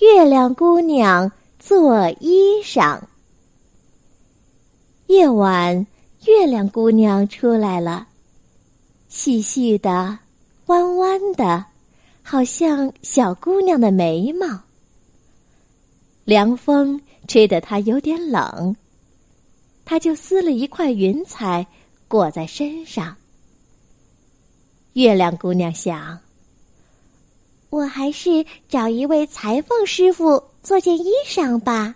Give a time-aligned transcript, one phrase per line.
[0.00, 3.00] 月亮姑娘做衣裳。
[5.06, 5.86] 夜晚，
[6.26, 8.06] 月亮姑娘出来了，
[9.08, 10.18] 细细的，
[10.66, 11.64] 弯弯的，
[12.22, 14.46] 好像小姑娘的眉毛。
[16.24, 18.76] 凉风吹得她有点冷，
[19.86, 21.66] 她就撕了一块云彩
[22.06, 23.16] 裹在身上。
[24.92, 26.18] 月亮姑娘想
[27.76, 31.94] ：“我还是找一位裁缝师傅做件衣裳吧。”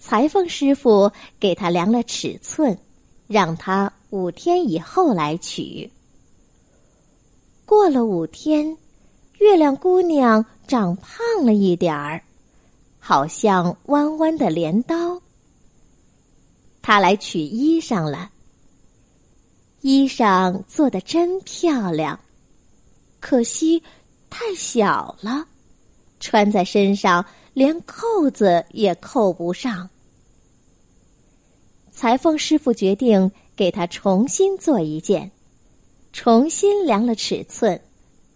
[0.00, 2.76] 裁缝师傅给他量了尺寸，
[3.26, 5.90] 让他五天以后来取。
[7.66, 8.76] 过了五天，
[9.38, 12.22] 月亮姑娘长胖了一点儿，
[12.98, 15.20] 好像弯弯的镰刀。
[16.80, 18.30] 她来取衣裳了。
[19.82, 22.18] 衣裳做的真漂亮，
[23.22, 23.80] 可惜
[24.28, 25.46] 太小了，
[26.18, 29.88] 穿在身上连扣子也扣不上。
[31.92, 35.30] 裁缝师傅决定给他重新做一件，
[36.12, 37.80] 重新量了尺寸，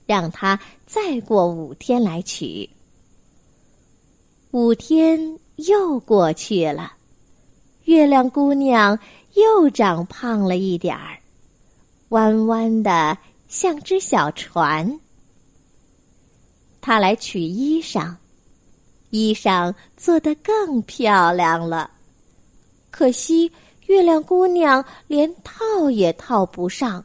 [0.07, 2.70] 让他再过五天来取。
[4.53, 6.92] 五天又过去了，
[7.87, 8.97] 月亮姑娘
[9.34, 11.19] 又长胖了一点儿，
[12.11, 15.00] 弯弯的像只小船。
[16.80, 18.14] 他来取衣裳，
[19.11, 21.91] 衣裳做得更漂亮了。
[22.91, 23.50] 可惜，
[23.86, 27.05] 月亮姑娘连套也套不上。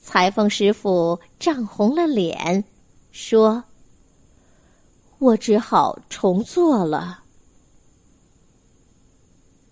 [0.00, 2.62] 裁缝师傅涨红了脸，
[3.10, 3.62] 说
[5.18, 7.24] ：“我只好重做了。”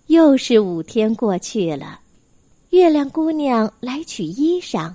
[0.08, 2.00] 又是五天过去了，
[2.70, 4.92] 月亮姑娘来取衣裳。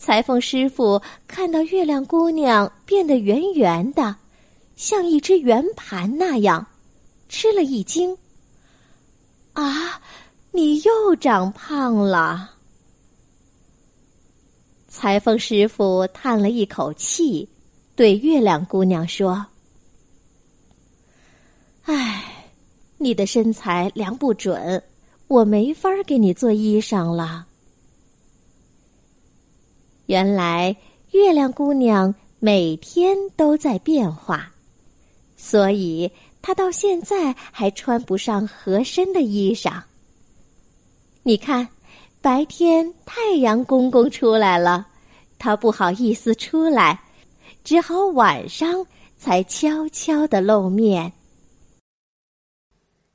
[0.00, 4.16] 裁缝师傅看到月亮姑娘变得圆圆的，
[4.74, 6.66] 像一只圆盘那样，
[7.28, 8.16] 吃了一惊。
[9.52, 10.00] 啊！
[10.52, 12.52] 你又长胖了。
[14.88, 17.46] 裁缝师傅叹了一口气，
[17.94, 19.44] 对月亮姑娘说
[21.84, 22.48] ：“唉，
[22.96, 24.82] 你的身材量不准，
[25.28, 27.46] 我没法给你做衣裳了。”
[30.10, 30.74] 原来
[31.12, 34.50] 月亮姑娘每天都在变化，
[35.36, 36.10] 所以。
[36.42, 39.80] 她到现在还穿不上合身的衣裳。
[41.22, 41.68] 你看，
[42.22, 44.86] 白天太阳公公出来了，
[45.38, 46.98] 他不好意思出来，
[47.62, 48.84] 只好晚上
[49.18, 51.12] 才悄悄的露面。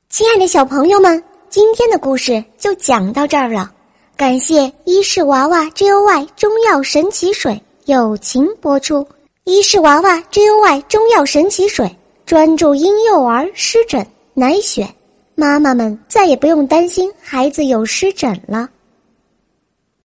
[0.08, 3.74] 亲爱的小朋友们，今天的故事就讲到这儿了。
[4.16, 9.06] 感谢伊氏娃娃 Joy 中药神奇水友情播出，
[9.44, 11.94] 伊氏娃娃 Joy 中药神奇水。
[12.24, 14.04] 专注婴幼儿湿疹，
[14.34, 14.88] 奶选，
[15.36, 18.68] 妈妈们再也不用担心孩子有湿疹了。